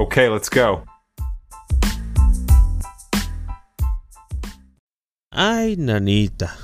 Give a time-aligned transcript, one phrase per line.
[0.00, 0.82] Okay, let's go.
[5.30, 6.56] Ay, nanita.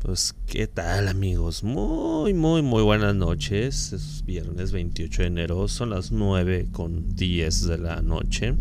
[0.00, 1.64] Pues, ¿qué tal, amigos?
[1.64, 3.94] Muy, muy, muy buenas noches.
[3.94, 8.54] Es viernes 28 de enero, son las 9 con 10 de la noche.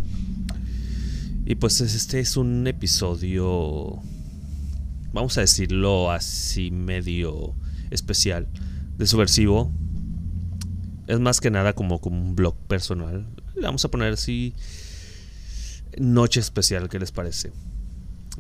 [1.46, 4.00] Y pues este es un episodio,
[5.12, 7.54] vamos a decirlo así, medio
[7.92, 8.48] especial,
[8.98, 9.70] de subversivo.
[11.08, 13.28] Es más que nada como, como un blog personal.
[13.56, 14.54] Le vamos a poner así,
[15.98, 17.52] noche especial, ¿qué les parece?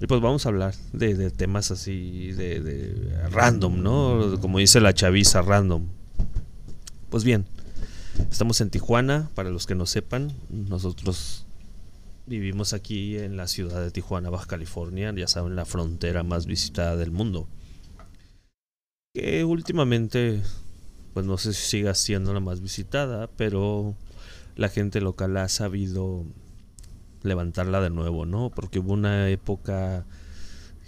[0.01, 4.39] Y pues vamos a hablar de, temas así, de, de, random, ¿no?
[4.41, 5.87] Como dice la chaviza, random.
[7.09, 7.45] Pues bien,
[8.29, 11.45] estamos en Tijuana, para los que no sepan, nosotros
[12.25, 16.97] vivimos aquí en la ciudad de Tijuana, Baja California, ya saben, la frontera más visitada
[16.97, 17.47] del mundo.
[19.13, 20.41] Que últimamente,
[21.13, 23.95] pues no sé si siga siendo la más visitada, pero
[24.55, 26.25] la gente local ha sabido
[27.23, 28.51] levantarla de nuevo, ¿no?
[28.51, 30.05] Porque hubo una época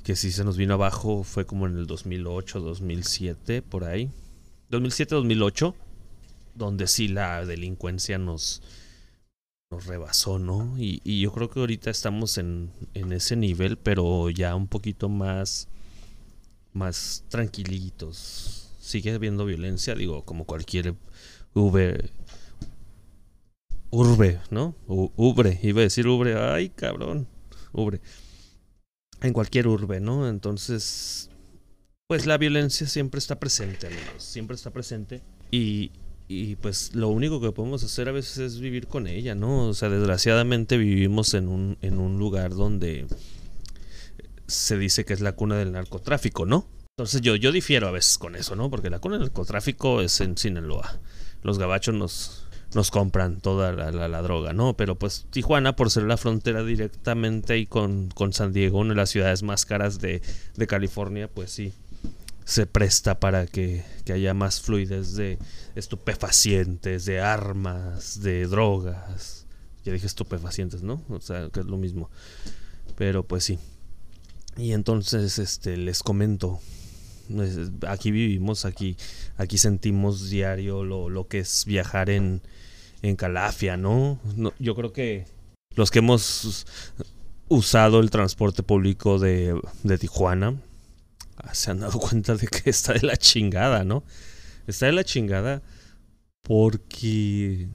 [0.03, 4.09] que sí se nos vino abajo, fue como en el 2008, 2007, por ahí.
[4.69, 5.75] 2007, 2008,
[6.55, 8.61] donde sí la delincuencia nos,
[9.69, 10.75] nos rebasó, ¿no?
[10.77, 15.67] Y, yo creo que ahorita estamos en, en, ese nivel, pero ya un poquito más,
[16.71, 18.71] más tranquilitos.
[18.79, 20.95] Sigue habiendo violencia, digo, como cualquier
[21.53, 22.11] Uber,
[23.89, 24.75] urbe, ¿no?
[24.87, 27.27] ubre, iba a decir ubre, ay cabrón,
[27.71, 28.01] ubre.
[29.21, 30.29] En cualquier urbe, ¿no?
[30.29, 31.29] Entonces,
[32.07, 35.23] pues la violencia siempre está presente, amigos, siempre está presente.
[35.51, 35.91] Y,
[36.27, 39.67] y pues lo único que podemos hacer a veces es vivir con ella, ¿no?
[39.69, 43.07] O sea, desgraciadamente vivimos en un, en un lugar donde
[44.47, 46.67] se dice que es la cuna del narcotráfico, ¿no?
[46.97, 48.69] Entonces yo, yo difiero a veces con eso, ¿no?
[48.69, 50.99] Porque la cuna del narcotráfico es en Sinaloa.
[51.43, 54.75] Los gabachos nos, nos compran toda la, droga, ¿no?
[54.75, 58.97] Pero pues Tijuana, por ser la frontera directamente ahí con, con San Diego, una de
[58.97, 60.21] las ciudades más caras de,
[60.55, 61.73] de California, pues sí,
[62.45, 65.37] se presta para que, que, haya más fluidez de
[65.75, 69.45] estupefacientes, de armas, de drogas.
[69.83, 71.01] Ya dije estupefacientes, ¿no?
[71.09, 72.09] O sea, que es lo mismo.
[72.97, 73.59] Pero pues sí.
[74.57, 76.59] Y entonces, este, les comento,
[77.87, 78.97] aquí vivimos, aquí,
[79.37, 82.41] aquí sentimos diario lo, lo que es viajar en,
[83.01, 84.19] en Calafia, ¿no?
[84.59, 85.25] Yo creo que
[85.75, 86.65] los que hemos
[87.47, 90.55] usado el transporte público de, de Tijuana
[91.37, 94.03] ah, se han dado cuenta de que está de la chingada, ¿no?
[94.65, 95.61] Está de la chingada
[96.43, 97.67] porque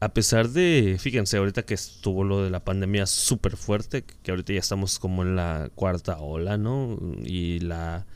[0.00, 4.52] a pesar de, fíjense, ahorita que estuvo lo de la pandemia súper fuerte, que ahorita
[4.52, 6.98] ya estamos como en la cuarta ola, ¿no?
[7.24, 8.06] Y la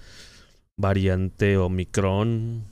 [0.76, 2.64] variante Omicron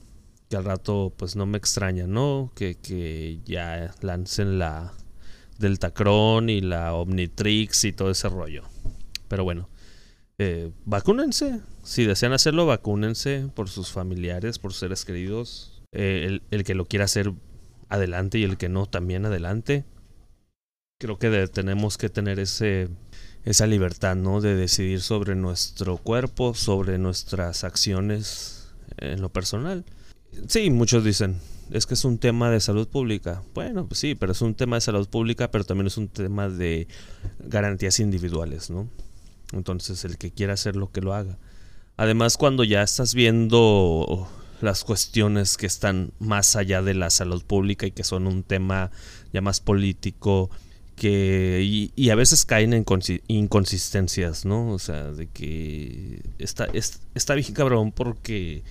[0.49, 2.51] que al rato pues no me extraña, ¿no?
[2.55, 4.93] Que, que ya lancen la
[5.57, 8.63] Deltacron y la Omnitrix y todo ese rollo.
[9.29, 9.69] Pero bueno,
[10.39, 11.61] eh, vacúnense.
[11.83, 15.81] Si desean hacerlo, vacúnense por sus familiares, por seres queridos.
[15.93, 17.31] Eh, el, que lo quiera hacer,
[17.87, 19.85] adelante, y el que no, también adelante.
[20.99, 22.89] Creo que tenemos que tener ese,
[23.45, 24.41] esa libertad, ¿no?
[24.41, 29.85] De decidir sobre nuestro cuerpo, sobre nuestras acciones en lo personal.
[30.47, 31.39] Sí, muchos dicen,
[31.71, 33.43] es que es un tema de salud pública.
[33.53, 36.49] Bueno, pues sí, pero es un tema de salud pública, pero también es un tema
[36.49, 36.87] de
[37.39, 38.87] garantías individuales, ¿no?
[39.53, 41.37] Entonces, el que quiera hacer lo que lo haga.
[41.97, 44.27] Además, cuando ya estás viendo
[44.61, 48.91] las cuestiones que están más allá de la salud pública y que son un tema
[49.33, 50.49] ya más político,
[51.01, 52.85] que y, a veces caen en
[53.27, 54.69] inconsistencias, ¿no?
[54.69, 56.67] O sea, de que está,
[57.15, 58.61] está bien cabrón porque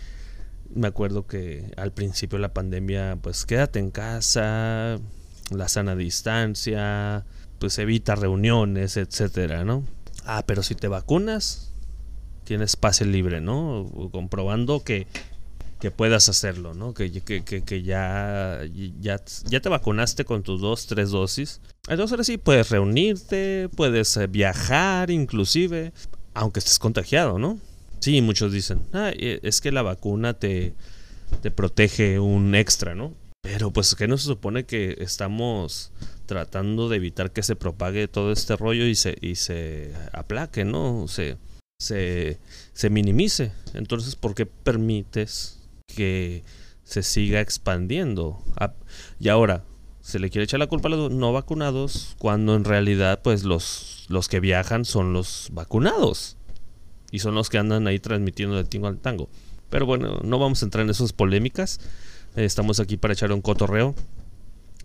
[0.73, 5.01] me acuerdo que al principio de la pandemia, pues quédate en casa,
[5.51, 7.27] la sana distancia,
[7.59, 9.83] pues evita reuniones, etcétera, ¿no?
[10.25, 11.73] Ah, pero si te vacunas,
[12.45, 13.91] tienes pase libre, ¿no?
[14.13, 15.09] Comprobando que,
[15.81, 16.93] que puedas hacerlo, ¿no?
[16.93, 18.61] Que, ya,
[19.01, 21.61] ya, ya te vacunaste con tus dos, tres dosis.
[21.89, 25.93] Entonces ahora sí puedes reunirte, puedes eh, viajar inclusive,
[26.35, 27.59] aunque estés contagiado, ¿no?
[28.01, 30.75] Sí, muchos dicen, ah, e, es que la vacuna te,
[31.41, 33.15] te protege un extra, ¿no?
[33.43, 35.93] Pero pues que no se supone que estamos
[36.27, 41.09] tratando de evitar que se propague todo este rollo y se, y se aplaque, ¿no?
[41.09, 41.39] Se,
[41.81, 42.39] se,
[42.75, 43.53] se minimice.
[43.73, 45.60] Entonces, ¿por qué permites
[45.91, 46.43] que
[46.85, 48.43] se siga expandiendo?
[48.57, 48.73] Ah,
[49.19, 49.65] y ahora,
[50.01, 54.07] se le quiere echar la culpa a los no vacunados cuando en realidad pues los,
[54.09, 56.37] los que viajan son los vacunados
[57.11, 59.29] y son los que andan ahí transmitiendo de tingo al tango.
[59.69, 61.81] Pero bueno, no vamos a entrar en esas polémicas.
[62.37, 63.95] Eh, estamos aquí para echar un cotorreo.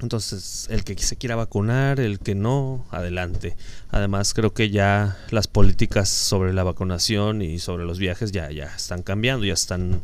[0.02, 3.56] Entonces, el que se quiera vacunar, el que no, adelante.
[3.90, 8.66] Además, creo que ya las políticas sobre la vacunación y sobre los viajes ya, ya
[8.76, 10.02] están cambiando, ya están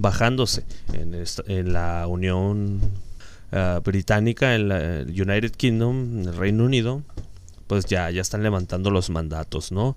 [0.00, 0.64] bajándose.
[0.92, 2.80] En, la Unión
[3.52, 7.02] ah, Británica, en la United Kingdom, en el Reino Unido,
[7.66, 9.96] pues ya, ya están levantando los mandatos, ¿no?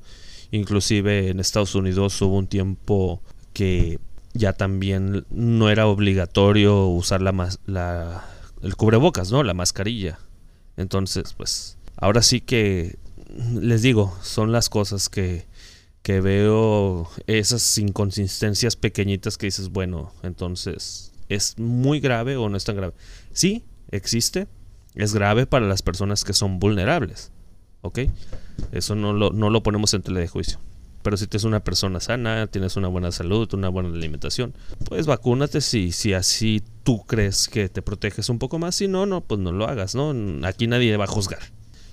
[0.51, 3.21] Inclusive en Estados Unidos hubo un tiempo
[3.53, 3.97] que
[4.33, 8.25] ya también no era obligatorio usar la, la
[8.61, 9.41] el cubrebocas, ¿no?
[9.41, 10.19] La mascarilla.
[10.75, 12.97] Entonces, pues, ahora sí que
[13.53, 15.45] les digo, son las cosas que,
[16.03, 22.65] que veo, esas inconsistencias pequeñitas que dices, bueno, entonces, ¿es muy grave o no es
[22.65, 22.93] tan grave?
[23.31, 24.47] Sí, existe,
[24.95, 27.31] es grave para las personas que son vulnerables,
[27.81, 27.99] ¿ok?
[28.73, 30.59] Eso no lo, no lo ponemos en tele de juicio.
[31.03, 34.53] Pero si tienes una persona sana, tienes una buena salud, una buena alimentación,
[34.85, 38.75] pues vacúnate si, si así tú crees que te proteges un poco más.
[38.75, 40.13] Si no, no, pues no lo hagas, ¿no?
[40.47, 41.41] Aquí nadie va a juzgar.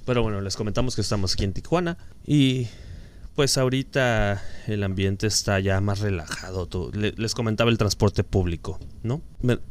[0.04, 2.68] Pero bueno, les comentamos que estamos aquí en Tijuana y
[3.40, 6.68] pues ahorita el ambiente está ya más relajado.
[6.92, 9.22] Les comentaba el transporte público, ¿no?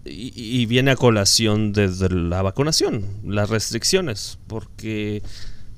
[0.06, 5.22] Y, viene a colación desde la vacunación, las restricciones, porque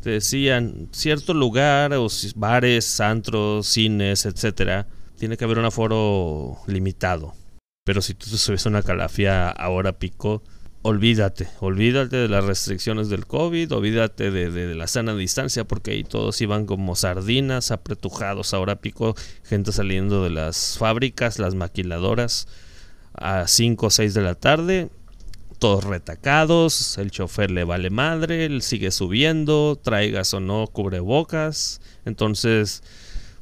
[0.01, 2.07] te decían, cierto lugar, o
[2.38, 4.87] bares, antros, cines, etcétera,
[5.17, 7.33] tiene que haber un aforo limitado.
[7.83, 10.44] Pero si tú te subes una calafia ahora pico,
[10.83, 16.42] olvídate, olvídate de las restricciones del COVID, olvídate de, la sana distancia, porque ahí todos
[16.42, 22.48] iban como sardinas, apretujados ahora pico, gente saliendo de las fábricas, las maquiladoras,
[23.13, 24.89] a 5 o 6 de la tarde,
[25.60, 31.81] todos retacados, el chofer le vale madre, él sigue subiendo, traigas o no cubrebocas.
[32.04, 32.81] Entonces,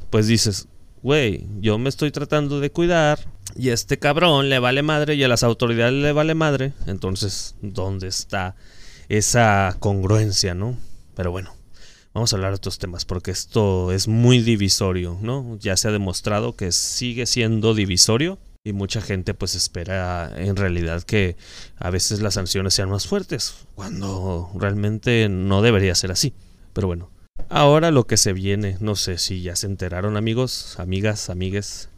[0.10, 0.68] pues dices,
[1.02, 3.20] güey, yo me estoy tratando de cuidar
[3.56, 6.74] y este cabrón le vale madre y a las autoridades le vale madre.
[6.88, 8.56] Entonces, ¿dónde está
[9.10, 10.78] esa congruencia, no?
[11.16, 11.54] Pero bueno,
[12.14, 15.58] vamos a hablar de otros temas porque esto es muy divisorio, ¿no?
[15.60, 21.04] Ya se ha demostrado que sigue siendo divisorio y mucha gente pues espera en realidad
[21.04, 21.38] que
[21.78, 26.34] a veces las sanciones sean más fuertes, cuando realmente no debería ser así.
[26.74, 27.10] Pero bueno,
[27.50, 31.90] ahora lo que se viene, no sé si ya se enteraron amigos, amigas, amigues,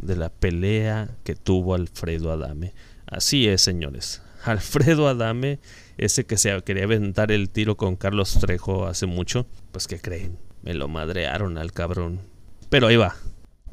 [0.00, 2.74] de la pelea que tuvo Alfredo Adame.
[3.06, 4.22] Así es, señores.
[4.44, 5.58] Alfredo Adame,
[5.98, 10.38] ese que se quería aventar el tiro con Carlos Trejo hace mucho, pues que creen,
[10.62, 12.20] me lo madrearon al cabrón.
[12.68, 13.16] Pero ahí va,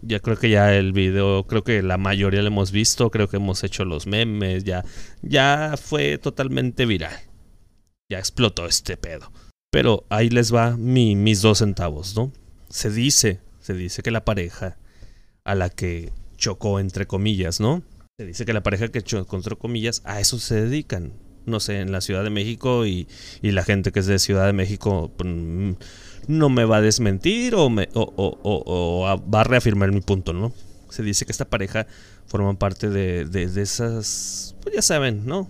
[0.02, 3.38] ya creo que ya el video, creo que la mayoría lo hemos visto, creo que
[3.38, 4.84] hemos hecho los memes, ya,
[5.22, 7.16] ya fue totalmente viral.
[8.10, 9.32] Ya explotó este pedo.
[9.72, 12.32] Pero ahí les va mi, mis dos centavos, ¿no?
[12.70, 14.78] Se dice, se dice que la pareja
[15.44, 17.84] a la que chocó, entre comillas, ¿no?
[18.18, 21.14] Se dice que la pareja que chocó, entre comillas, a eso se dedican.
[21.46, 23.08] No sé, en la Ciudad de México y,
[23.42, 25.30] y la gente que es de Ciudad de México, pues,
[26.28, 30.54] no me va a desmentir o, me, o, va a reafirmar mi punto, ¿no?
[30.90, 31.88] Se dice que esta pareja
[32.28, 35.50] forma parte de, de, esas, pues ya saben, ¿no?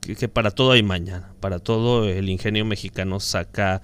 [0.00, 3.82] Que, para todo hay mañana, para todo el ingenio mexicano saca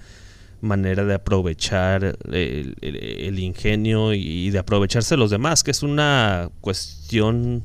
[0.61, 7.63] manera de aprovechar el, ingenio y de aprovecharse los demás, que es una cuestión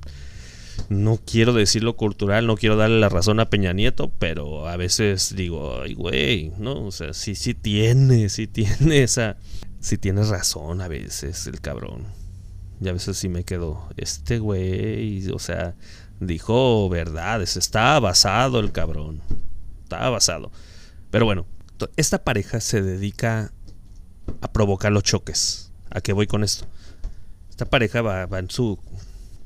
[0.89, 5.35] no quiero decirlo cultural, no quiero darle la razón a Peña Nieto, pero a veces
[5.37, 6.87] digo, ay, güey, ¿no?
[6.87, 9.37] O sea, sí, sí tiene, sí tiene esa.
[9.81, 12.05] Sí tiene razón a veces el cabrón.
[12.81, 15.75] Y a veces sí me quedo, este güey, o sea,
[16.21, 19.21] dijo verdades, estaba basado el cabrón.
[19.83, 20.51] Estaba basado.
[21.11, 21.47] Pero bueno,
[21.97, 23.53] esta pareja se dedica
[24.41, 25.73] a provocar los choques.
[25.91, 26.67] ¿A qué voy con esto?
[27.51, 28.79] Esta pareja va, va en su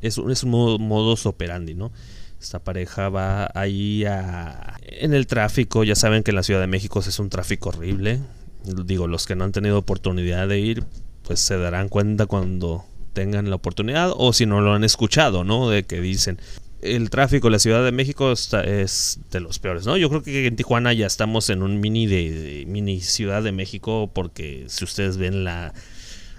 [0.01, 1.93] es, un modo, modus operandi, ¿no?
[2.41, 5.83] Esta pareja va ahí a, en el tráfico.
[5.83, 8.21] Ya saben que en la Ciudad de México es un tráfico horrible.
[8.65, 10.85] Digo, los que no han tenido oportunidad de ir,
[11.25, 15.69] pues se darán cuenta cuando tengan la oportunidad o si no lo han escuchado, ¿no?
[15.69, 16.39] De que dicen,
[16.81, 19.97] el tráfico en la Ciudad de México está, es de los peores, ¿no?
[19.97, 24.11] Yo creo que en Tijuana ya estamos en un mini de mini Ciudad de México
[24.13, 25.73] porque si ustedes ven la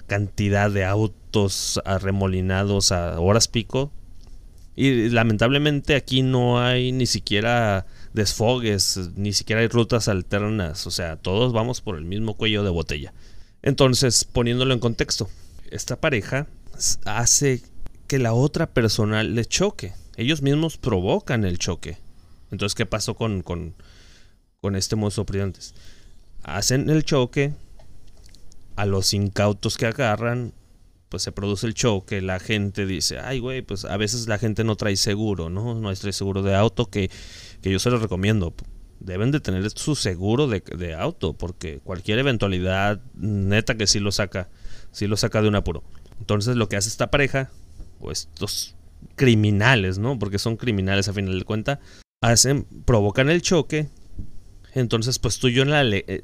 [0.10, 3.94] cantidad de autos arremolinados a horas pico.
[4.76, 11.18] Y lamentablemente aquí no hay ni siquiera desfogues, ni siquiera hay rutas alternas, o sea,
[11.18, 13.14] todos vamos por el mismo cuello de botella.
[13.62, 15.30] Entonces, poniéndolo en contexto,
[15.70, 16.48] esta pareja
[17.06, 17.62] hace
[18.08, 19.94] que la otra persona le choque.
[20.20, 21.98] Ellos mismos provocan el choque.
[22.52, 23.74] Entonces, ¿qué pasó con, con,
[24.60, 25.74] con este mozo opridantes?
[26.44, 27.54] Hacen el choque,
[28.76, 30.52] a los incautos que agarran,
[31.08, 34.66] pues se produce el choque, la gente dice, ay güey, pues a veces la gente
[34.66, 35.74] no trae seguro, ¿no?
[35.76, 37.10] No trae seguro de auto, que,
[37.62, 38.54] que yo se lo recomiendo.
[39.00, 44.12] deben de tener su seguro de, de, auto, porque cualquier eventualidad, neta que sí lo
[44.12, 44.50] saca,
[44.92, 45.82] sí lo saca de un apuro.
[46.20, 47.50] Entonces lo que hace esta pareja,
[48.02, 48.76] o estos
[49.16, 50.18] criminales, ¿no?
[50.18, 51.80] Porque son criminales a final de cuenta,
[52.22, 53.90] hacen, provocan el choque.
[54.74, 56.22] Entonces, pues tú, yo en la eh,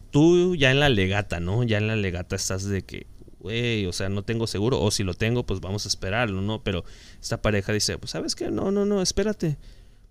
[0.58, 1.64] ya en la legata, ¿no?
[1.64, 3.08] Ya en la legata estás de que,
[3.40, 6.64] güey, o sea, no tengo seguro, o si lo tengo, pues vamos a esperarlo, ¿no?
[6.64, 6.84] Pero
[7.22, 9.58] esta pareja dice, pues sabes que, no, no, no, espérate,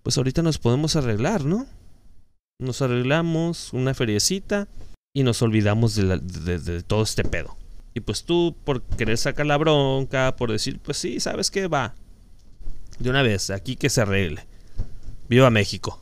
[0.02, 1.66] pues ahorita nos podemos arreglar, ¿no?
[2.58, 4.68] Nos arreglamos una feriecita
[5.14, 7.56] y nos olvidamos de, de todo este pedo.
[7.94, 11.68] Y pues tú, por querer sacar la bronca, por decir, pues sí, ¿sabes qué?
[11.68, 11.94] Va.
[12.98, 14.46] De una vez, aquí que se arregle.
[15.28, 16.00] Viva México.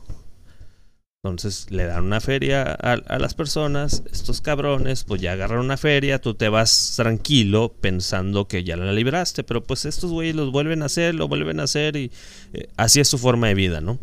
[1.23, 6.19] Entonces le dan una feria a, las personas, estos cabrones, pues ya agarran una feria,
[6.19, 10.81] tú te vas tranquilo pensando que ya la libraste, pero pues estos güeyes los vuelven
[10.81, 12.11] a hacer, lo vuelven a hacer y
[12.51, 13.99] eh, así es su forma de vida, ¿no?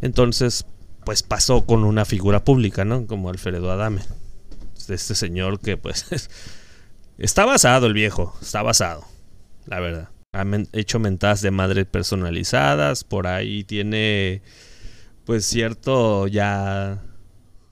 [0.00, 0.64] Entonces,
[1.04, 3.06] pues pasó con una figura pública, ¿no?
[3.06, 4.00] Como Alfredo Adame
[4.90, 6.06] este señor que pues
[7.18, 9.04] está basado el viejo, está basado,
[9.66, 10.08] la verdad.
[10.34, 14.42] Ha hecho mentadas de madre personalizadas, por ahí tiene
[15.24, 17.02] pues cierto ya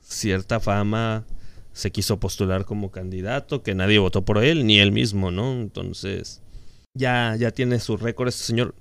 [0.01, 1.27] cierta fama,
[1.73, 5.53] se quiso postular como candidato, que nadie votó por él, ni él mismo, ¿no?
[5.53, 6.43] Entonces,
[6.95, 8.75] ya, ya tiene su récord este señor.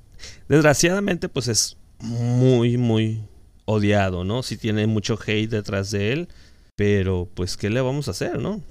[0.48, 3.24] Desgraciadamente, pues es muy, muy
[3.66, 4.44] odiado, ¿no?
[4.44, 6.28] Si tiene mucho hate detrás de él.
[6.76, 8.56] Pero, pues, ¿qué le vamos a hacer, no?
[8.56, 8.64] O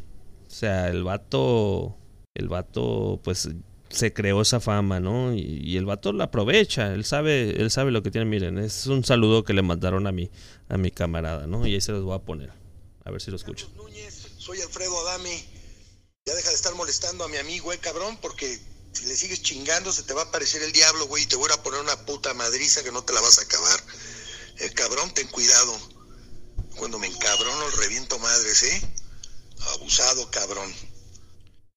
[0.48, 1.96] sea, el vato,
[2.34, 3.48] el vato, pues,
[3.90, 5.34] se creó esa fama, ¿no?
[5.34, 8.24] Y, el vato la aprovecha, él sabe, él sabe lo que tiene.
[8.24, 10.30] Miren, es un saludo que le mandaron a mi,
[10.68, 11.66] a mi camarada, ¿no?
[11.66, 12.52] Y ahí se los voy a poner,
[13.04, 13.68] a ver si lo escuchan.
[14.38, 15.44] soy Alfredo Adame.
[16.26, 18.60] Ya deja de estar molestando a mi amigo, eh, cabrón, porque
[18.92, 21.50] si le sigues chingando se te va a aparecer el diablo, güey, y te voy
[21.52, 23.80] a poner una puta madriza que no te la vas a acabar.
[24.58, 25.76] Eh, cabrón, ten cuidado.
[26.76, 28.92] Cuando me encabrono, reviento madres, ¿eh?
[29.74, 30.72] Abusado, cabrón.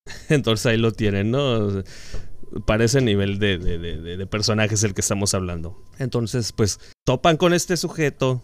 [0.30, 1.84] Entonces ahí lo tienen, ¿no?
[2.66, 5.82] Parece nivel de, personajes el que estamos hablando.
[5.98, 8.44] Entonces, pues, topan con este sujeto.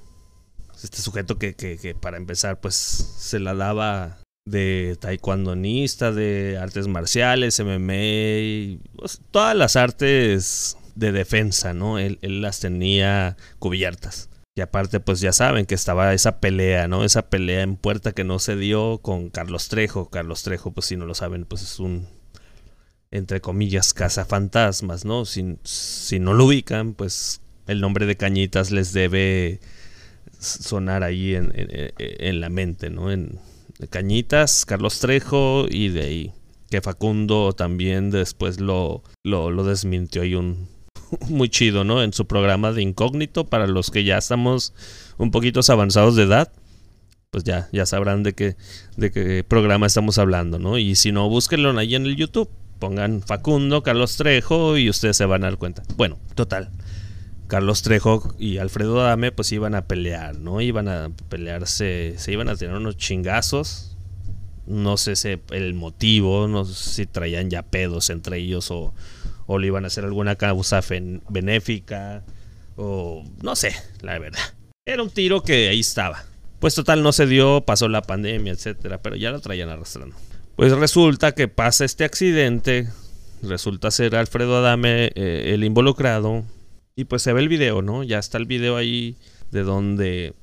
[0.81, 8.79] Este sujeto que, para empezar, pues, se la daba de taekwondonista, de artes marciales, MMA,
[8.95, 11.99] pues, todas las artes de defensa, ¿no?
[11.99, 14.29] Él las tenía cubiertas.
[14.59, 17.05] Y aparte, pues ya saben que estaba esa pelea, ¿no?
[17.05, 20.09] Esa pelea en puerta que no se dio con Carlos Trejo.
[20.09, 22.09] Carlos Trejo, pues si no lo saben, pues es un,
[23.09, 25.23] entre comillas, cazafantasmas, ¿no?
[25.23, 29.61] Si, si no lo ubican, pues el nombre de Cañitas les debe
[30.37, 33.13] sonar ahí en, en, la mente, ¿no?
[33.13, 33.39] En
[33.89, 36.33] Cañitas, Carlos Trejo y de ahí.
[36.69, 40.67] Que Facundo también después lo, lo, lo desmintió ahí un,
[41.29, 42.03] muy chido, ¿no?
[42.03, 44.73] En su programa de incógnito, para los que ya estamos
[45.17, 46.51] un poquito avanzados de edad,
[47.31, 48.55] pues ya, ya sabrán de qué,
[48.97, 50.77] de qué programa estamos hablando, ¿no?
[50.77, 52.49] Y si no, búsquenlo ahí en el YouTube.
[52.79, 55.83] Pongan Facundo, Carlos Trejo y ustedes se van a dar cuenta.
[55.97, 56.69] Bueno, total.
[57.47, 60.61] Carlos Trejo y Alfredo Dame pues iban a pelear, ¿no?
[60.61, 63.97] Iban a pelearse, se iban a tener unos chingazos.
[64.65, 68.93] No sé si el motivo, no sé si traían ya pedos entre ellos o,
[69.51, 70.79] o le iban a hacer alguna causa
[71.27, 72.23] benéfica
[72.75, 74.39] o no sé, la verdad.
[74.85, 76.23] Era un tiro que ahí estaba.
[76.59, 80.15] Pues total no se dio, pasó la pandemia, etcétera, pero ya lo traían arrastrando.
[80.55, 82.89] Pues resulta que pasa este accidente,
[83.41, 86.45] resulta ser Alfredo Adame eh, el involucrado
[86.95, 88.03] y pues se ve el video, ¿no?
[88.03, 89.17] Ya está el video ahí
[89.49, 90.35] de donde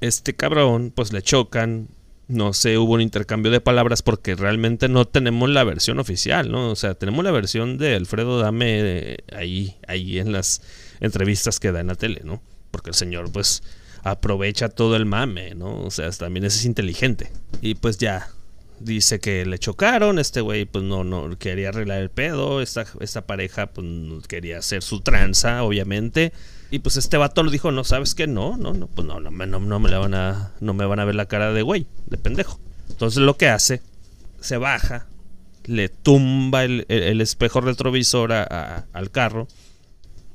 [0.00, 1.88] este cabrón pues le chocan
[2.28, 6.70] no sé, hubo un intercambio de palabras porque realmente no tenemos la versión oficial, ¿no?
[6.70, 10.62] O sea, tenemos la versión de Alfredo Dame eh, ahí, ahí en las
[11.00, 12.42] entrevistas que da en la tele, ¿no?
[12.70, 13.62] Porque el señor, pues,
[14.02, 15.84] aprovecha todo el mame, ¿no?
[15.84, 17.32] O sea, también es inteligente.
[17.62, 18.28] Y pues ya,
[18.80, 23.26] dice que le chocaron, este güey pues no, no quería arreglar el pedo, esta, esta
[23.26, 23.86] pareja pues
[24.28, 26.32] quería hacer su tranza, obviamente.
[26.70, 28.26] Y pues este vato lo dijo, no, ¿sabes qué?
[28.26, 31.00] No, no, no, pues no, no, no, no me la van a, no me van
[31.00, 32.60] a ver la cara de güey, de pendejo.
[32.90, 33.80] Entonces lo que hace,
[34.40, 35.06] se baja,
[35.64, 36.84] le tumba el,
[37.20, 39.48] espejo retrovisor al carro.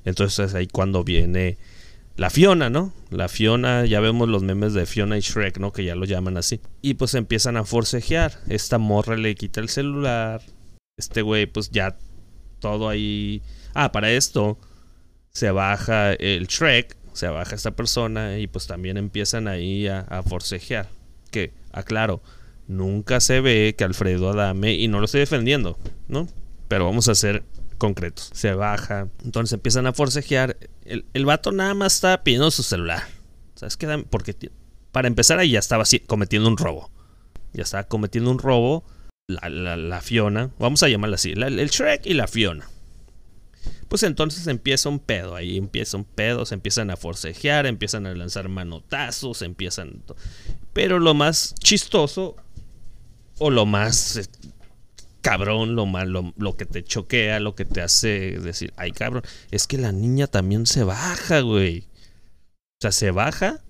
[0.06, 1.58] Entonces ahí cuando viene
[2.16, 2.94] la Fiona, ¿no?
[3.10, 5.72] La Fiona, ya vemos los memes de Fiona y Shrek, ¿no?
[5.72, 6.62] Que ya lo llaman así.
[6.82, 8.40] Y pues empiezan a forcejear.
[8.48, 10.42] Esta morra le quita el celular.
[10.98, 11.98] Este güey, pues ya
[12.60, 13.42] todo ahí.
[13.74, 14.58] Ah, para esto
[15.34, 20.90] se baja el Shrek, se baja esta persona y pues también empiezan ahí a, forcejear.
[21.32, 22.22] Que, aclaro,
[22.68, 26.28] nunca se ve que Alfredo Adame, y no lo estoy defendiendo, ¿no?
[26.68, 27.44] Pero vamos a ser
[27.80, 28.30] concretos.
[28.34, 30.58] Se baja, entonces empiezan a forcejear.
[30.86, 33.04] El, el vato nada más está pidiendo su celular.
[33.56, 34.06] ¿Sabes qué?
[34.10, 34.36] Porque
[34.92, 36.92] para empezar ahí ya estaba cometiendo un robo.
[37.54, 38.84] Ya estaba cometiendo un robo
[39.28, 42.68] la, la, Fiona, vamos a llamarla así, el Shrek y la Fiona.
[43.94, 48.16] Pues entonces empieza un pedo, ahí empieza un pedo, se empiezan a forcejear, empiezan a
[48.16, 50.02] lanzar manotazos, empiezan...
[50.74, 52.36] Pero lo más chistoso
[53.38, 54.26] o lo más eh,
[55.22, 59.22] cabrón, lo, más, lo, que te choquea, lo que te hace decir, ay cabrón,
[59.52, 61.82] es que la niña también se baja, güey.
[61.82, 63.62] O sea, se baja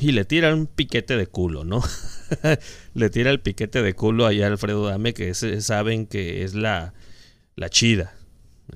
[0.00, 1.84] y le tira un piquete de culo, ¿no?
[2.94, 6.94] le tira el piquete de culo allá a Alfredo Dame, que saben que es la,
[7.54, 8.16] la chida.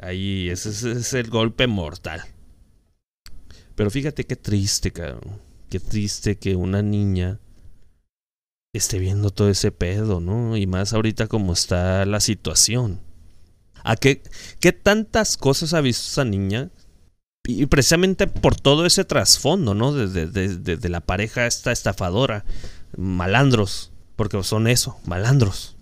[0.00, 2.22] Ahí, ese, es el golpe mortal.
[3.74, 5.40] Pero fíjate qué triste, cabrón.
[5.68, 7.40] Qué triste que una niña
[8.72, 10.56] esté viendo todo ese pedo, ¿no?
[10.56, 13.00] Y más ahorita como está la situación.
[13.84, 14.22] ¿A qué,
[14.60, 16.70] qué tantas cosas ha visto esa niña?
[17.46, 19.92] Y precisamente por todo ese trasfondo, ¿no?
[19.92, 22.44] Desde de, la pareja esta estafadora,
[22.96, 25.74] malandros, porque son eso, malandros.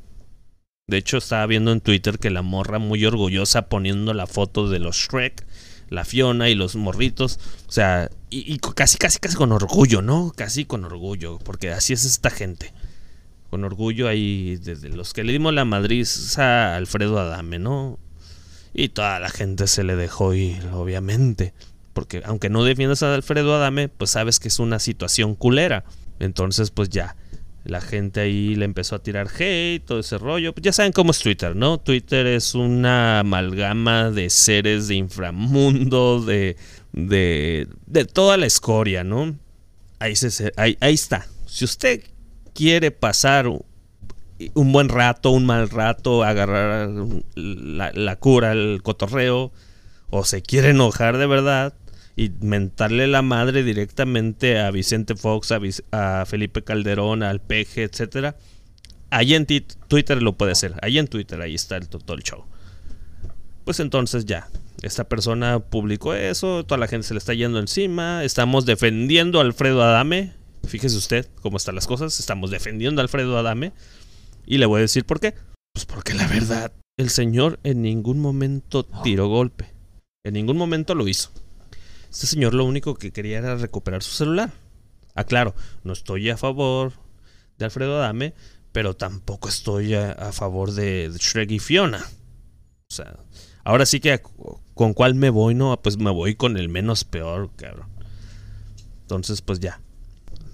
[0.92, 4.78] De hecho, estaba viendo en Twitter que la morra muy orgullosa poniendo la foto de
[4.78, 5.46] los Shrek,
[5.88, 7.40] la Fiona y los morritos.
[7.66, 10.34] O sea, y, casi, casi, casi con orgullo, ¿no?
[10.36, 12.74] Casi con orgullo, porque así es esta gente.
[13.48, 16.06] Con orgullo ahí, desde los que le dimos la Madrid
[16.36, 17.98] a Alfredo Adame, ¿no?
[18.74, 21.54] Y toda la gente se le dejó ir, obviamente.
[21.94, 25.84] Porque aunque no defiendas a Alfredo Adame, pues sabes que es una situación culera.
[26.18, 27.16] Entonces, pues ya.
[27.64, 30.52] La gente ahí le empezó a tirar hate, todo ese rollo.
[30.52, 31.78] Pues ya saben cómo es Twitter, ¿no?
[31.78, 36.56] Twitter es una amalgama de seres de inframundo, de,
[36.92, 39.36] de, de toda la escoria, ¿no?
[40.00, 41.26] Ahí, se, ahí, ahí está.
[41.46, 42.02] Si usted
[42.54, 43.46] quiere pasar
[44.54, 46.90] un buen rato, un mal rato, agarrar
[47.34, 49.52] la, cura, el cotorreo,
[50.10, 51.74] o se quiere enojar de verdad
[52.16, 55.52] y mentarle la madre directamente a Vicente Fox,
[55.92, 58.36] a, Felipe Calderón, al Peje, etcétera.
[59.10, 60.74] Ahí en Twitter lo puede hacer.
[60.82, 62.44] Ahí en Twitter, ahí está el, todo el show.
[63.64, 64.48] Pues entonces ya,
[64.82, 69.42] esta persona publicó eso, toda la gente se le está yendo encima, estamos defendiendo a
[69.42, 70.32] Alfredo Adame.
[70.66, 73.72] Fíjese usted cómo están las cosas, estamos defendiendo a Alfredo Adame.
[74.44, 75.34] Y le voy a decir por qué.
[75.72, 79.72] Pues porque la verdad, el señor en ningún momento tiró golpe.
[80.24, 81.30] En ningún momento lo hizo.
[82.12, 84.52] Este señor lo único que quería era recuperar su celular.
[85.14, 86.92] Ah, claro, no estoy a favor
[87.58, 88.34] de Alfredo Adame,
[88.70, 92.04] pero tampoco estoy a, favor de, Shrek y Fiona.
[92.88, 93.16] O sea,
[93.64, 94.20] ahora sí que
[94.74, 97.88] con cuál me voy, no, pues me voy con el menos peor, cabrón.
[99.00, 99.80] Entonces, pues ya.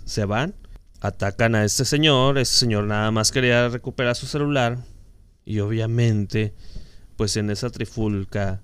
[0.05, 0.55] Se van
[1.01, 4.79] atacan a este señor, este señor nada más quería recuperar su celular
[5.45, 6.55] y obviamente
[7.17, 8.61] pues en esa trifulca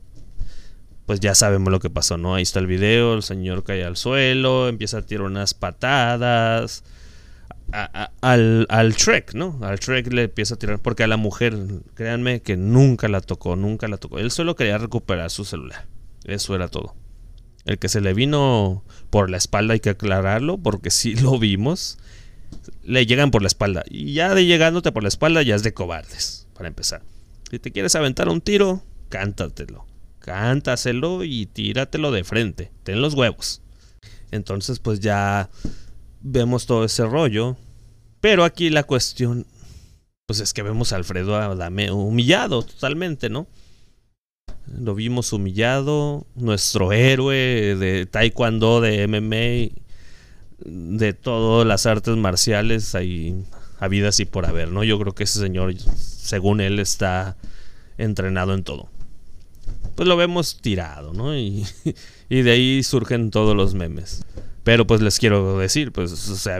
[1.06, 2.34] pues ya sabemos lo que pasó, ¿no?
[2.34, 6.84] Ahí está el video, el señor cae al suelo, empieza a tirar unas patadas
[8.20, 9.58] al, al Trek, ¿no?
[9.62, 11.56] Al Trek le empieza a tirar, porque a la mujer,
[11.94, 14.18] créanme que nunca la tocó, nunca la tocó.
[14.18, 15.86] Él solo quería recuperar su celular.
[16.24, 16.94] Eso era todo.
[17.64, 21.98] El que se le vino por la espalda hay que aclararlo, porque sí lo vimos
[22.82, 23.84] le llegan por la espalda.
[23.88, 27.02] Y ya de llegándote por la espalda ya es de cobardes, para empezar.
[27.50, 29.86] Si te quieres aventar un tiro, cántatelo.
[30.24, 32.72] Cántaselo y tíratelo de frente.
[32.82, 33.60] Ten los huevos.
[34.30, 35.50] Entonces, pues ya
[36.22, 37.58] vemos todo ese rollo.
[38.22, 39.46] Pero aquí la cuestión,
[40.24, 43.46] pues es que vemos a Alfredo Adame humillado totalmente, ¿no?
[44.66, 49.78] Lo vimos humillado, nuestro héroe de taekwondo, de MMA,
[50.64, 53.44] de todas las artes marciales hay
[53.78, 54.84] habidas y por haber, ¿no?
[54.84, 57.36] Yo creo que ese señor, según él, está
[57.98, 58.88] entrenado en todo.
[59.94, 61.36] Pues lo vemos tirado, ¿no?
[61.36, 61.66] Y,
[62.28, 64.24] y de ahí surgen todos los memes.
[64.64, 66.58] Pero pues les quiero decir, pues, o sea,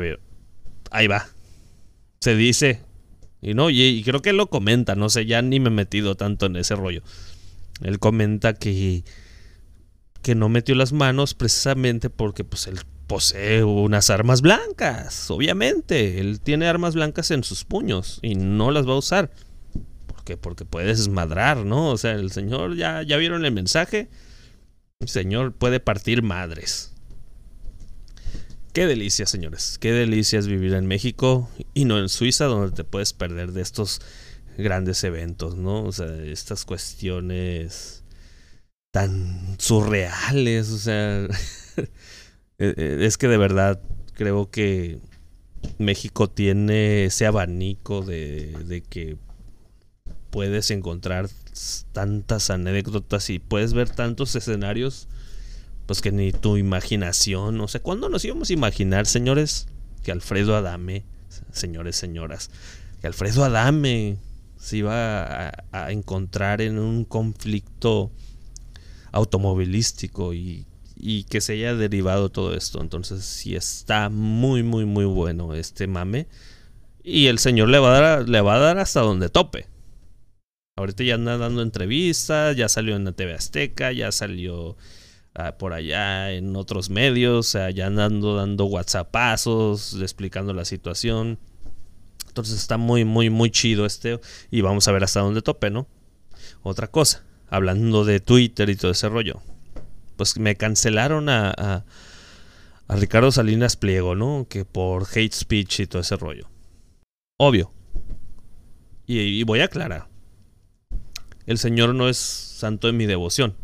[0.91, 1.27] ahí va.
[2.21, 2.81] Se dice.
[3.41, 6.15] Y no, y, creo que él lo comenta, no sé, ya ni me he metido
[6.15, 7.03] tanto en ese rollo.
[7.83, 9.05] Él comenta que
[10.25, 16.19] que no metió las manos precisamente porque pues él posee unas armas blancas, obviamente.
[16.19, 19.31] Él tiene armas blancas en sus puños y no las va a usar.
[20.25, 20.37] ¿Por qué?
[20.39, 21.91] Porque puede desmadrar, ¿no?
[21.91, 24.09] O sea, el señor ya, ya vieron el mensaje.
[25.01, 26.95] El señor puede partir madres.
[28.73, 29.77] Qué delicia, señores.
[29.79, 33.61] Qué delicia es vivir en México y no en Suiza, donde te puedes perder de
[33.61, 34.01] estos
[34.57, 35.85] grandes eventos, ¿no?
[35.85, 38.03] O sea, estas cuestiones
[38.93, 41.29] tan surreales, o sea,
[41.77, 43.83] Eh, eh, es que de verdad
[44.15, 45.01] creo que
[45.79, 49.17] México tiene ese abanico de, que
[50.35, 51.31] puedes encontrar
[51.93, 55.07] tantas anécdotas y puedes ver tantos escenarios
[55.87, 59.69] pues que ni tu imaginación, no sé, ¿cuándo nos íbamos a imaginar, señores,
[60.03, 61.05] que Alfredo Adame,
[61.53, 62.51] señores, señoras,
[63.01, 64.17] que Alfredo Adame
[64.57, 68.11] se iba a, encontrar en un conflicto
[69.13, 70.67] automovilístico y,
[70.97, 72.81] y, que se haya derivado todo esto.
[72.81, 76.27] Entonces sí está muy, muy, muy bueno este mame.
[77.05, 79.73] Y el señor le va a dar, le va a dar hasta donde tope.
[80.77, 84.77] Ahorita ya anda dando entrevistas, ya salió en la TV Azteca, ya salió
[85.37, 91.39] ah, por allá en otros medios, o sea, ya andando dando WhatsAppazos, explicando la situación.
[92.27, 94.19] Entonces está muy, muy, muy chido este.
[94.51, 95.87] Y vamos a ver hasta dónde tope, ¿no?
[96.65, 99.41] Otra cosa, hablando de Twitter y todo ese rollo.
[100.17, 101.85] Pues me cancelaron a, a,
[102.89, 104.49] Ricardo Salinas Pliego, ¿no?
[104.49, 106.49] Que por hate speech y todo ese rollo.
[107.39, 107.73] Obvio.
[109.07, 110.14] y voy a aclarar
[111.47, 113.55] el señor no es santo de mi devoción.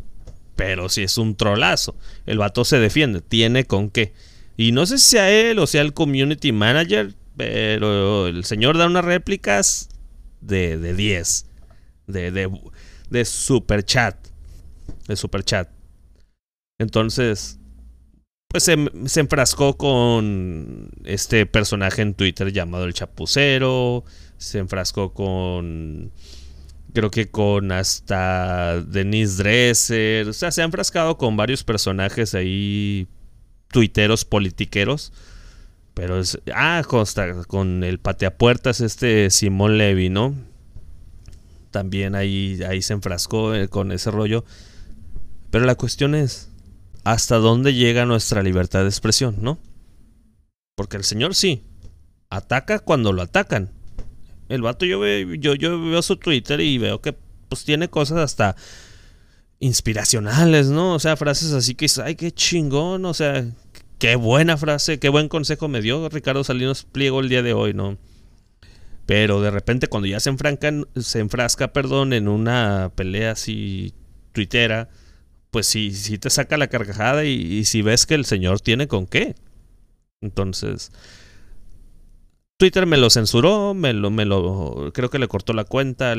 [0.55, 1.95] Pero si es un trolazo.
[2.25, 3.21] El vato se defiende.
[3.21, 4.13] Tiene con qué.
[4.57, 7.13] Y no sé si sea él o sea el community manager.
[7.37, 9.89] Pero el señor da unas réplicas
[10.41, 11.45] de, de 10.
[12.07, 12.51] De, de,
[13.09, 14.15] de super chat.
[15.07, 15.69] De super chat.
[16.79, 17.59] Entonces,
[18.51, 18.73] pues se,
[19.19, 24.03] enfrascó con este personaje en Twitter llamado el Chapucero.
[24.37, 26.11] Se enfrascó con
[26.93, 30.27] Creo que con hasta Denise Dresser.
[30.27, 33.07] O sea, se han enfrascado con varios personajes ahí.
[33.69, 35.13] Tuiteros, politiqueros.
[35.93, 36.39] Pero es.
[36.53, 40.35] Ah, consta, con el pateapuertas, este Simón Levy, ¿no?
[41.71, 44.43] También ahí, ahí se enfrascó eh, con ese rollo.
[45.49, 46.49] Pero la cuestión es.
[47.03, 49.59] ¿Hasta dónde llega nuestra libertad de expresión, no?
[50.75, 51.63] Porque el señor sí.
[52.29, 53.71] Ataca cuando lo atacan
[54.51, 57.15] el vato yo veo, yo, yo veo su Twitter y veo que
[57.47, 58.55] pues tiene cosas hasta
[59.59, 60.95] inspiracionales, ¿no?
[60.95, 63.45] O sea, frases así que ay, qué chingón, o sea,
[63.99, 67.73] qué buena frase, qué buen consejo me dio Ricardo Salinas Pliego el día de hoy,
[67.73, 67.97] ¿no?
[69.05, 73.93] Pero de repente cuando ya se enfrancan, se enfrasca, perdón, en una pelea así
[74.31, 74.89] tuitera,
[75.51, 78.87] pues sí, sí te saca la carcajada y, y si ves que el señor tiene
[78.87, 79.35] con qué.
[80.21, 80.91] Entonces,
[82.61, 86.13] Twitter me lo censuró, me lo, me lo, creo que le cortó la cuenta,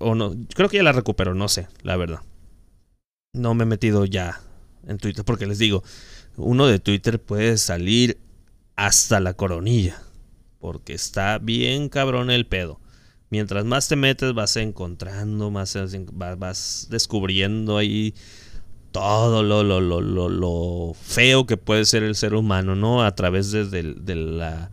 [0.00, 2.20] o no, creo que ya la recuperó, no sé, la verdad.
[3.32, 4.38] No me he metido ya
[4.86, 5.82] en Twitter porque les digo,
[6.36, 8.18] uno de Twitter puede salir
[8.74, 10.02] hasta la coronilla,
[10.60, 12.78] porque está bien cabrón el pedo.
[13.30, 15.74] Mientras más te metes vas encontrando, más
[16.36, 18.12] vas, descubriendo ahí
[18.92, 23.02] todo lo, lo, lo, lo, feo que puede ser el ser humano, ¿no?
[23.02, 24.70] A través de, de la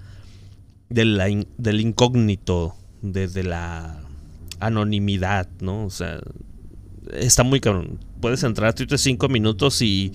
[0.94, 4.02] del incógnito, desde la
[4.60, 5.86] anonimidad, ¿no?
[5.86, 6.20] O sea,
[7.12, 8.00] está muy cabrón.
[8.22, 10.12] Puedes entrar a Twitter cinco minutos y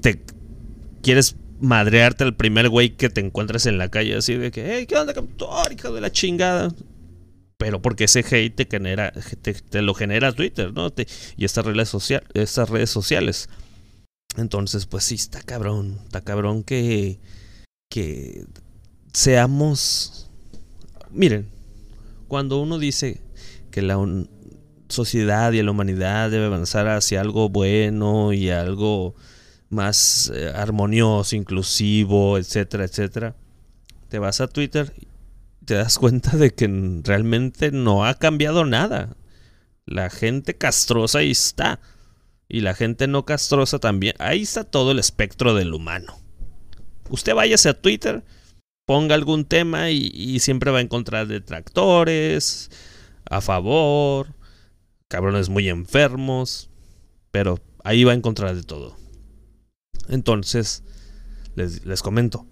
[0.00, 0.22] te
[1.02, 4.96] quieres madrearte al primer güey que te encuentres en la calle, así de que, ¿qué
[4.96, 5.72] onda, captor?
[5.72, 6.74] Hijo de la chingada.
[7.56, 10.90] Pero porque ese hate te, genera, te, lo genera Twitter, ¿no?
[11.36, 11.94] y estas redes,
[12.32, 13.50] estas redes sociales.
[14.36, 15.98] Entonces, pues sí, está cabrón.
[16.04, 17.18] Está cabrón que,
[17.90, 18.46] que
[19.12, 20.28] seamos...
[21.10, 21.48] Miren,
[22.28, 23.20] cuando uno dice
[23.70, 23.98] que la
[24.88, 29.14] sociedad y la humanidad debe avanzar hacia algo bueno y algo
[29.68, 33.36] más eh, armonioso, inclusivo, etcétera, etcétera,
[34.08, 35.08] te vas a Twitter y
[35.64, 36.68] te das cuenta de que
[37.04, 39.16] realmente no ha cambiado nada.
[39.86, 41.80] La gente castrosa ahí está.
[42.48, 44.16] Y la gente no castrosa también.
[44.18, 46.18] Ahí está todo el espectro del humano.
[47.08, 48.24] Usted váyase a Twitter
[48.90, 52.72] ponga algún tema y, siempre va a encontrar detractores,
[53.24, 54.34] a favor,
[55.06, 56.70] cabrones muy enfermos,
[57.30, 58.96] pero ahí va a encontrar de todo.
[60.08, 60.82] Entonces,
[61.54, 62.48] les, comento,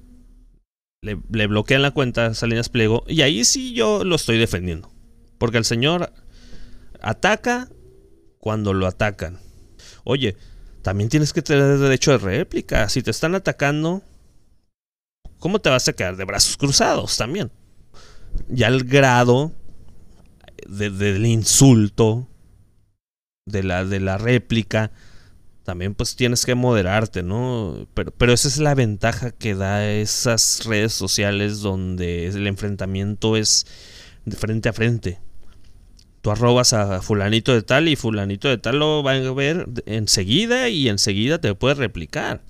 [1.02, 1.16] le,
[1.48, 4.92] bloquean la cuenta Salinas Pliego y ahí sí yo lo estoy defendiendo.
[5.38, 6.12] Porque el señor
[7.00, 7.68] ataca
[8.38, 9.40] cuando lo atacan.
[10.04, 10.36] Oye,
[10.82, 12.88] también tienes que tener derecho de réplica.
[12.88, 14.04] Si te están atacando,
[15.38, 17.50] ¿cómo te vas a quedar de brazos cruzados también?
[18.48, 19.52] Ya el grado
[20.68, 22.28] del insulto,
[23.46, 24.92] de la, de la réplica,
[25.64, 27.86] también pues tienes que moderarte, ¿no?
[27.94, 33.66] Pero, pero esa es la ventaja que da esas redes sociales donde el enfrentamiento es
[34.24, 35.20] de frente a frente.
[36.22, 40.68] Tú arrobas a fulanito de tal y fulanito de tal lo va a ver enseguida
[40.68, 42.42] y enseguida te puede replicar.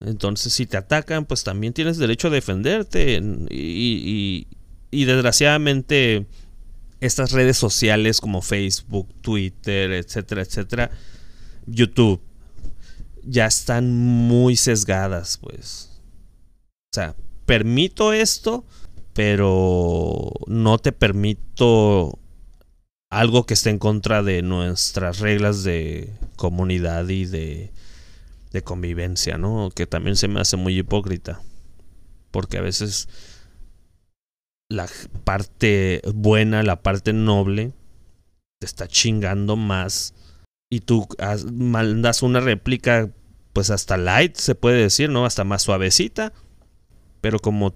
[0.00, 3.20] Entonces, si te atacan, pues también tienes derecho a defenderte.
[3.50, 4.46] Y,
[4.90, 6.26] desgraciadamente,
[7.00, 10.90] estas redes sociales como Facebook, Twitter, etcétera, etcétera,
[11.66, 12.20] YouTube,
[13.22, 15.90] ya están muy sesgadas, pues.
[16.92, 18.64] O sea, permito esto,
[19.12, 22.18] pero no te permito
[23.10, 27.70] algo que esté en contra de nuestras reglas de comunidad y de,
[28.50, 29.70] de convivencia, ¿no?
[29.74, 31.40] Que también se me hace muy hipócrita.
[32.30, 33.08] Porque a veces
[34.68, 34.88] la
[35.24, 37.72] parte buena, la parte noble,
[38.60, 40.14] te está chingando más.
[40.70, 41.08] Y tú
[41.52, 43.10] mandas una réplica,
[43.52, 45.26] pues hasta light, se puede decir, ¿no?
[45.26, 46.32] Hasta más suavecita.
[47.20, 47.74] Pero como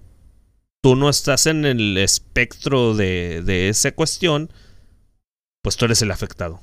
[0.81, 4.49] tú no estás en el espectro de, de esa cuestión,
[5.61, 6.61] pues tú eres el afectado.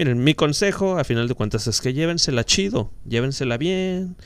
[0.00, 4.16] Miren, mi consejo, a final de cuentas, es que llévensela chido, llévensela bien,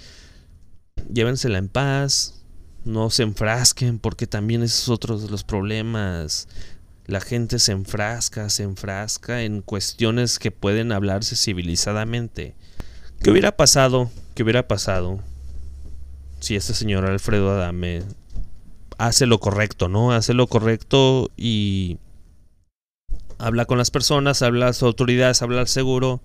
[1.13, 2.45] llévensela en paz,
[2.85, 6.47] no se enfrasquen, porque también esos es otro de los problemas.
[7.07, 12.55] La gente se enfrasca, se enfrasca en cuestiones que pueden hablarse civilizadamente.
[13.21, 14.13] ¿Qué hubiera pasado?
[14.37, 15.19] ¿Qué hubiera pasado
[16.39, 18.05] si este señor Alfredo Adame
[18.99, 20.13] hace lo correcto, ¿no?
[20.13, 21.99] Hace lo correcto y
[23.39, 26.21] habla con las personas, habla a las autoridades, habla al seguro,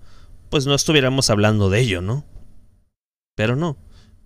[0.48, 2.24] pues no estuviéramos hablando de ello, ¿no?
[3.36, 3.76] Pero no.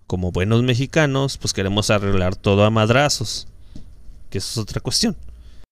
[0.06, 3.48] Como buenos mexicanos, pues queremos arreglar todo a madrazos.
[4.30, 5.16] Que eso es otra cuestión.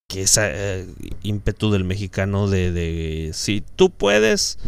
[0.09, 0.87] Que ese eh,
[1.23, 4.59] ímpetu del mexicano de, de si tú puedes,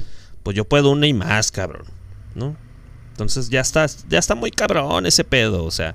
[0.42, 1.87] pues yo puedo una y más, cabrón.
[2.35, 2.57] ¿No?
[3.11, 5.64] Entonces ya está, ya está muy cabrón ese pedo.
[5.64, 5.94] O sea,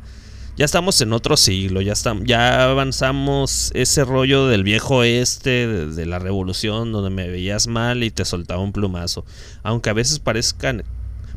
[0.59, 6.05] ya estamos en otro siglo, ya, estamos, ya avanzamos ese rollo del viejo este, de,
[6.05, 9.23] la revolución, donde me veías mal y te soltaba un plumazo.
[9.63, 10.75] Aunque a veces parezca,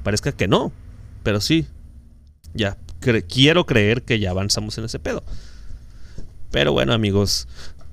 [0.02, 0.72] parezca que no,
[1.22, 1.66] pero sí,
[2.52, 2.76] ya
[3.28, 5.22] quiero creer que ya avanzamos en ese pedo.
[6.50, 7.46] Pero bueno amigos,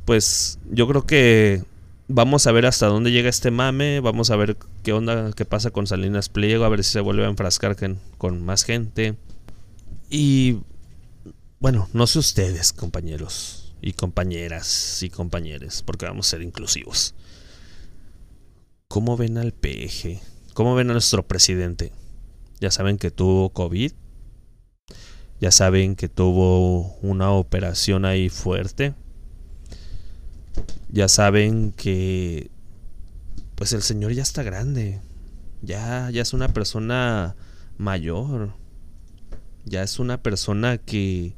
[0.05, 1.63] pues yo creo que
[2.07, 5.69] vamos a ver hasta dónde llega este mame, vamos a ver qué onda, qué pasa
[5.69, 7.75] con Salinas Pliego, a ver si se vuelve a enfrascar
[8.17, 9.15] con más gente.
[10.09, 10.57] Y
[11.60, 17.13] bueno, no sé ustedes, compañeros y compañeras y compañeros, porque vamos a ser inclusivos.
[18.88, 20.22] ¿Cómo ven al PG?
[20.54, 21.91] ¿Cómo ven a nuestro presidente?
[22.60, 23.91] Ya saben que tuvo COVID.
[25.41, 28.93] Ya saben que tuvo una operación ahí fuerte.
[30.89, 32.50] Ya saben que
[33.56, 35.00] pues el señor ya está grande.
[35.62, 37.36] Ya ya es una persona
[37.78, 38.54] mayor.
[39.65, 41.36] Ya es una persona que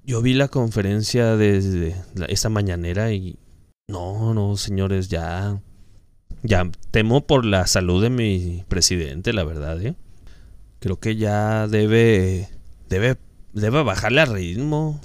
[0.03, 1.93] yo vi la conferencia de,
[2.30, 3.38] esta mañanera y
[3.89, 5.62] no, no, señores, ya
[6.43, 9.95] ya temo por la salud de mi presidente, la verdad, ¿eh?
[10.80, 12.49] Creo que ya debe
[12.89, 13.17] debe
[13.53, 15.01] debe bajarle al ritmo.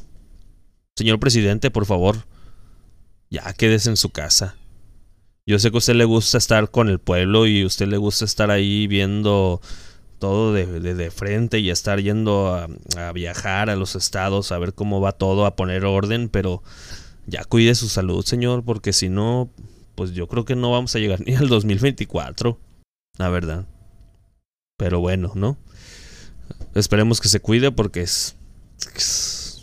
[0.96, 2.26] Señor presidente, por favor,
[3.32, 4.56] ya quédese en su casa.
[5.46, 8.26] Yo sé que a usted le gusta estar con el pueblo y usted le gusta
[8.26, 9.60] estar ahí viendo
[10.18, 15.00] todo de, frente y estar yendo a, a, viajar a los estados a ver cómo
[15.00, 16.62] va todo, a poner orden, pero
[17.26, 19.50] ya cuide su salud, señor, porque si no,
[19.96, 22.60] pues yo creo que no vamos a llegar ni al 2024,
[23.18, 23.66] la verdad.
[24.76, 25.56] Pero bueno, ¿no?
[26.74, 28.36] Esperemos que se cuide porque es,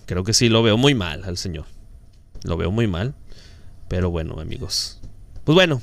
[0.08, 1.66] creo que sí lo veo muy mal al señor.
[2.44, 3.16] Lo veo muy mal.
[3.90, 5.00] Pero bueno, amigos.
[5.44, 5.82] Pues bueno,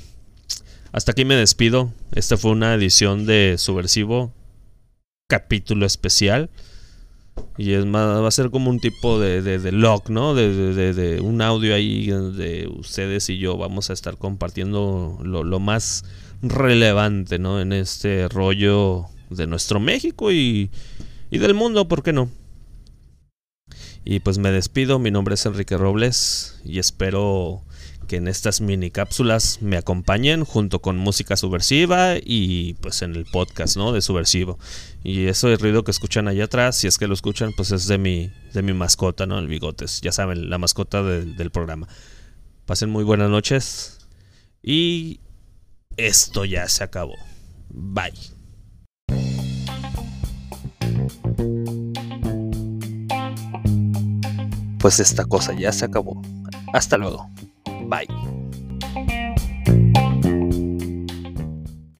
[0.93, 1.93] hasta aquí me despido.
[2.13, 4.33] Esta fue una edición de Subversivo,
[5.29, 6.49] capítulo especial.
[7.59, 10.35] Y es más, va a ser como un tipo de, de, de log, ¿no?
[10.35, 15.61] De, de, un audio ahí de ustedes y yo vamos a estar compartiendo lo, lo,
[15.61, 16.05] más
[16.41, 17.61] relevante, ¿no?
[17.61, 20.71] En este rollo de nuestro México y,
[21.31, 22.31] y del mundo, ¿por qué no?
[24.03, 27.66] Y pues me despido, mi nombre es Enrique Robles y espero
[28.07, 33.25] que en estas mini cápsulas me acompañen junto con música subversiva y pues en el
[33.25, 33.93] podcast, ¿no?
[33.93, 34.59] De subversivo.
[35.03, 37.87] Y eso de ruido que escuchan allá atrás, si es que lo escuchan, pues es
[37.87, 39.39] de mi, de mi mascota, ¿no?
[39.39, 41.89] El bigotes, ya saben, la mascota del programa.
[42.65, 43.99] Pasen muy buenas noches
[44.63, 45.21] y
[45.97, 47.15] esto ya se acabó.
[47.69, 48.13] Bye.
[54.79, 56.23] Pues esta cosa ya se acabó.
[56.73, 57.29] Hasta luego.
[57.89, 58.07] Bye.